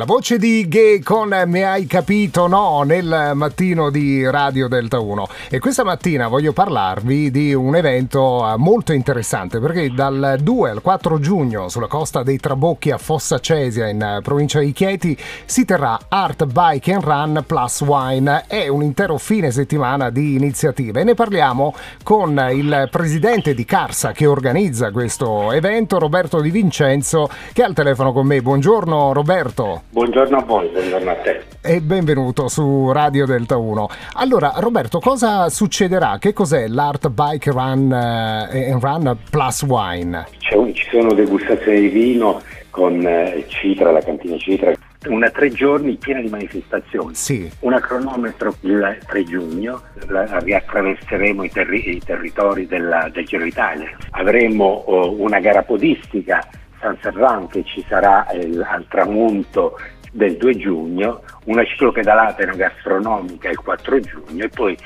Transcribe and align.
La 0.00 0.06
voce 0.06 0.38
di 0.38 0.66
Ghe 0.66 1.02
con 1.04 1.28
Mi 1.44 1.62
hai 1.62 1.84
capito 1.86 2.46
no 2.46 2.84
nel 2.84 3.32
mattino 3.34 3.90
di 3.90 4.24
Radio 4.30 4.66
Delta 4.66 4.98
1 4.98 5.28
e 5.50 5.58
questa 5.58 5.84
mattina 5.84 6.26
voglio 6.26 6.54
parlarvi 6.54 7.30
di 7.30 7.52
un 7.52 7.76
evento 7.76 8.50
eh, 8.50 8.56
molto 8.56 8.94
interessante 8.94 9.60
perché 9.60 9.92
dal 9.92 10.38
2 10.40 10.70
al 10.70 10.80
4 10.80 11.18
giugno 11.20 11.68
sulla 11.68 11.86
costa 11.86 12.22
dei 12.22 12.38
Trabocchi 12.38 12.90
a 12.90 12.96
Fossa 12.96 13.40
Cesia 13.40 13.88
in 13.88 14.00
eh, 14.00 14.20
provincia 14.22 14.60
di 14.60 14.72
Chieti 14.72 15.14
si 15.44 15.66
terrà 15.66 15.98
Art 16.08 16.46
Bike 16.46 16.94
and 16.94 17.04
Run 17.04 17.44
Plus 17.46 17.82
Wine 17.82 18.44
è 18.46 18.68
un 18.68 18.82
intero 18.82 19.18
fine 19.18 19.50
settimana 19.50 20.08
di 20.08 20.34
iniziative 20.34 21.02
e 21.02 21.04
ne 21.04 21.12
parliamo 21.12 21.74
con 22.02 22.42
il 22.50 22.88
presidente 22.90 23.52
di 23.52 23.66
Carsa 23.66 24.12
che 24.12 24.24
organizza 24.24 24.92
questo 24.92 25.52
evento 25.52 25.98
Roberto 25.98 26.40
Di 26.40 26.50
Vincenzo 26.50 27.28
che 27.52 27.60
è 27.60 27.66
al 27.66 27.74
telefono 27.74 28.14
con 28.14 28.26
me. 28.26 28.40
Buongiorno 28.40 29.12
Roberto. 29.12 29.88
Buongiorno 29.92 30.36
a 30.36 30.42
voi, 30.42 30.68
buongiorno 30.68 31.10
a 31.10 31.14
te. 31.16 31.42
E 31.60 31.80
benvenuto 31.80 32.46
su 32.46 32.92
Radio 32.92 33.26
Delta 33.26 33.56
1. 33.56 33.88
Allora, 34.14 34.52
Roberto, 34.58 35.00
cosa 35.00 35.48
succederà? 35.48 36.16
Che 36.20 36.32
cos'è 36.32 36.68
l'Art 36.68 37.08
Bike 37.08 37.50
Run, 37.50 37.90
uh, 37.90 38.78
Run 38.78 39.18
Plus 39.28 39.62
Wine? 39.62 40.26
Un, 40.54 40.72
ci 40.72 40.86
sono 40.92 41.12
degustazioni 41.12 41.80
di 41.80 41.88
vino 41.88 42.40
con 42.70 43.04
eh, 43.04 43.44
Citra, 43.48 43.90
la 43.90 44.00
cantina 44.00 44.36
Citra, 44.36 44.72
una 45.08 45.28
tre 45.30 45.50
giorni 45.50 45.96
piena 45.96 46.20
di 46.20 46.28
manifestazioni. 46.28 47.16
Sì. 47.16 47.50
Una 47.58 47.80
cronometro 47.80 48.54
il 48.60 48.96
3 49.04 49.24
giugno, 49.24 49.82
la, 50.06 50.38
riattraverseremo 50.38 51.42
i, 51.42 51.50
terri- 51.50 51.96
i 51.96 52.00
territori 52.00 52.64
della, 52.68 53.10
del 53.12 53.26
Giro 53.26 53.42
d'Italia. 53.42 53.90
Avremo 54.10 54.66
oh, 54.66 55.20
una 55.20 55.40
gara 55.40 55.64
podistica 55.64 56.46
San 56.80 56.98
Serran 57.00 57.48
che 57.48 57.64
ci 57.64 57.84
sarà 57.88 58.26
il, 58.32 58.60
al 58.66 58.86
tramonto 58.88 59.78
del 60.12 60.36
2 60.36 60.56
giugno, 60.56 61.22
una 61.44 61.64
ciclopedalata 61.64 62.42
enogastronomica 62.42 63.48
il 63.48 63.58
4 63.58 64.00
giugno 64.00 64.44
e 64.44 64.48
poi 64.48 64.76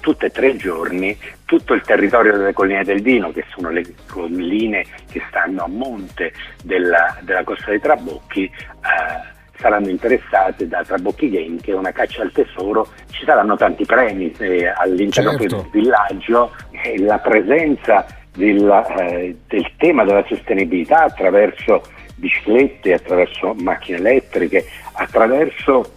tutte 0.00 0.26
e 0.26 0.30
tre 0.30 0.48
i 0.48 0.56
giorni 0.56 1.16
tutto 1.44 1.74
il 1.74 1.82
territorio 1.82 2.36
delle 2.36 2.52
colline 2.52 2.84
del 2.84 3.02
Dino, 3.02 3.30
che 3.30 3.44
sono 3.54 3.70
le 3.70 3.84
colline 4.08 4.84
che 5.10 5.22
stanno 5.28 5.64
a 5.64 5.68
monte 5.68 6.32
della, 6.64 7.16
della 7.20 7.44
costa 7.44 7.70
dei 7.70 7.80
Trabocchi, 7.80 8.44
eh, 8.44 9.34
saranno 9.58 9.88
interessate 9.88 10.66
da 10.66 10.82
Trabocchi 10.82 11.30
Game, 11.30 11.58
che 11.60 11.72
è 11.72 11.74
una 11.74 11.92
caccia 11.92 12.22
al 12.22 12.32
tesoro. 12.32 12.88
Ci 13.10 13.24
saranno 13.24 13.56
tanti 13.56 13.84
premi 13.84 14.32
eh, 14.38 14.66
all'interno 14.66 15.38
certo. 15.38 15.56
del 15.56 15.70
villaggio 15.70 16.54
e 16.70 16.98
la 17.00 17.18
presenza 17.18 18.04
del, 18.36 18.86
eh, 18.98 19.36
del 19.48 19.70
tema 19.76 20.04
della 20.04 20.24
sostenibilità 20.28 21.04
attraverso 21.04 21.82
biciclette, 22.14 22.94
attraverso 22.94 23.54
macchine 23.58 23.98
elettriche, 23.98 24.64
attraverso 24.92 25.92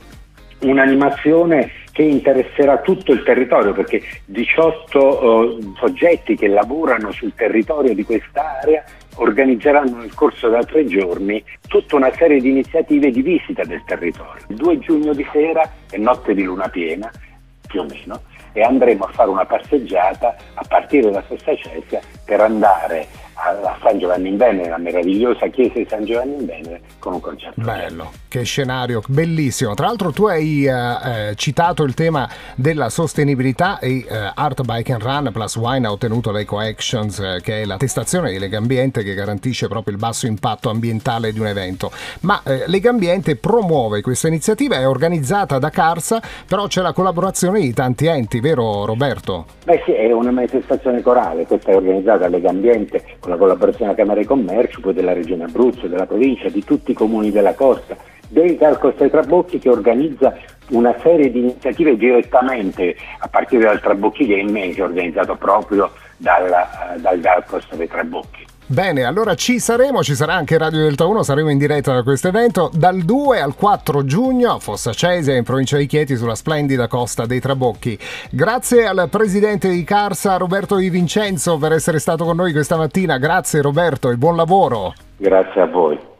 un'animazione 0.62 1.72
che 1.92 2.04
interesserà 2.04 2.80
tutto 2.80 3.12
il 3.12 3.24
territorio 3.24 3.74
perché 3.74 4.02
18 4.26 5.00
uh, 5.00 5.76
soggetti 5.78 6.36
che 6.36 6.48
lavorano 6.48 7.12
sul 7.12 7.34
territorio 7.36 7.94
di 7.94 8.04
quest'area 8.04 8.84
organizzeranno 9.16 9.98
nel 9.98 10.14
corso 10.14 10.48
da 10.48 10.64
tre 10.64 10.86
giorni 10.86 11.44
tutta 11.68 11.98
una 11.98 12.12
serie 12.14 12.40
di 12.40 12.50
iniziative 12.50 13.12
di 13.12 13.22
visita 13.22 13.64
del 13.64 13.84
territorio. 13.86 14.44
Il 14.48 14.56
2 14.56 14.80
giugno 14.80 15.14
di 15.14 15.28
sera 15.32 15.70
è 15.90 15.98
notte 15.98 16.34
di 16.34 16.44
luna 16.44 16.70
piena, 16.70 17.12
più 17.70 17.82
o 17.82 17.86
meno, 17.86 18.24
e 18.52 18.64
andremo 18.64 19.06
a 19.06 19.12
fare 19.12 19.30
una 19.30 19.46
passeggiata 19.46 20.36
a 20.56 20.66
partire 20.68 21.12
da 21.12 21.24
Sesta 21.30 21.56
Cesia 21.56 22.02
per 22.26 22.42
andare 22.42 23.08
a 23.42 23.78
San 23.82 23.98
Giovanni 23.98 24.30
in 24.30 24.38
Venere, 24.38 24.70
la 24.70 24.78
meravigliosa 24.78 25.48
chiesa 25.48 25.74
di 25.76 25.88
San 25.90 26.04
Giovanni 26.04 26.36
in 26.36 26.46
Venere, 26.46 26.82
con 27.00 27.14
un 27.14 27.22
concerto. 27.22 27.62
Bello, 27.62 28.12
che 28.28 28.44
scenario 28.44 29.02
bellissimo. 29.08 29.74
Tra 29.74 29.88
l'altro 29.88 30.12
tu 30.12 30.26
hai 30.26 30.66
eh, 30.66 30.72
eh, 31.30 31.36
citato 31.36 31.84
il 31.84 31.94
tema 31.94 32.30
della 32.56 32.90
sostenibilità 32.90 33.80
e 33.80 34.06
eh, 34.08 34.32
Art 34.34 34.64
Bike 34.64 34.94
and 34.94 35.02
Run 35.02 35.30
Plus 35.32 35.56
Wine 35.56 35.88
ha 35.88 35.92
ottenuto 35.92 36.32
l'Eco 36.32 36.60
Actions, 36.60 37.20
eh, 37.20 37.40
che 37.42 37.62
è 37.62 37.66
l'attestazione 37.66 38.32
di 38.32 38.40
Legambiente 38.40 39.04
che 39.04 39.14
garantisce 39.14 39.68
proprio 39.68 39.94
il 39.94 40.00
basso 40.00 40.28
impatto 40.28 40.70
ambientale 40.70 41.32
di 41.32 41.40
un 41.40 41.48
evento. 41.48 41.92
Ma 42.22 42.42
eh, 42.44 42.64
Legambiente 42.68 43.36
promuove 43.36 44.02
questa 44.02 44.28
iniziativa, 44.28 44.76
è 44.76 44.88
organizzata 44.88 45.60
da 45.60 45.70
Carsa, 45.70 46.22
però 46.46 46.68
c'è 46.68 46.82
la 46.82 46.94
collaborazione 46.94 47.62
di 47.62 47.74
tanti 47.74 48.06
enti, 48.06 48.40
vero 48.40 48.86
Roberto? 48.86 49.46
Beh 49.64 49.82
sì, 49.86 49.94
è 49.94 50.12
una 50.12 50.32
manifestazione 50.32 51.02
corale, 51.02 51.46
questa 51.46 51.72
è 51.72 51.76
organizzata 51.76 52.20
da 52.20 52.28
Legambiente 52.28 53.04
con 53.30 53.48
la 53.48 53.54
collaborazione 53.54 53.92
della 53.92 54.04
Camera 54.04 54.22
di 54.22 54.28
Commercio, 54.28 54.80
poi 54.80 54.94
della 54.94 55.14
Regione 55.14 55.44
Abruzzo, 55.44 55.88
della 55.88 56.06
provincia, 56.06 56.50
di 56.50 56.64
tutti 56.64 56.92
i 56.92 56.96
comuni 56.96 57.32
della 57.32 57.54
costa, 57.54 57.96
Costa 58.78 59.02
dei 59.02 59.10
Trabocchi 59.10 59.60
che 59.60 59.70
organizza 59.70 60.38
una 60.70 60.96
serie 61.02 61.32
di 61.32 61.40
iniziative 61.40 61.98
direttamente 61.98 62.96
a 63.20 63.28
partire 63.28 63.64
dal 63.64 63.82
Trabocchi 63.82 64.28
Game 64.28 64.72
che 64.72 64.82
è 64.82 64.84
organizzato 64.84 65.36
proprio 65.36 65.92
dal, 66.18 66.50
dal, 66.98 67.44
Costa 67.48 67.76
dei 67.76 67.88
Trabocchi. 67.88 68.46
Bene, 68.72 69.04
allora 69.04 69.34
ci 69.34 69.58
saremo, 69.58 70.04
ci 70.04 70.14
sarà 70.14 70.36
anche 70.36 70.56
Radio 70.56 70.82
Delta 70.82 71.08
1, 71.08 71.24
saremo 71.24 71.50
in 71.50 71.58
diretta 71.58 71.92
da 71.92 72.04
questo 72.04 72.28
evento 72.28 72.70
dal 72.72 73.00
2 73.00 73.42
al 73.42 73.56
4 73.56 74.06
giugno 74.06 74.52
a 74.52 74.60
Fossa 74.60 74.92
Cesia 74.92 75.36
in 75.36 75.44
provincia 75.44 75.76
di 75.76 75.88
Chieti 75.88 76.16
sulla 76.16 76.36
splendida 76.36 76.88
costa 76.88 77.26
dei 77.26 77.40
Trabocchi. 77.40 77.98
Grazie 78.30 78.86
al 78.86 79.08
presidente 79.10 79.70
di 79.70 79.84
Carsa 79.84 80.38
Roberto 80.38 80.76
Di 80.76 80.92
Vincenzo 80.92 81.58
per 81.58 81.72
essere 81.72 81.98
stato 81.98 82.26
con 82.26 82.36
noi 82.36 82.52
questa 82.52 82.78
mattina, 82.78 83.18
grazie 83.18 83.64
Roberto 83.64 84.12
e 84.12 84.18
buon 84.18 84.36
lavoro. 84.36 84.94
Grazie 85.18 85.62
a 85.62 85.66
voi. 85.66 86.18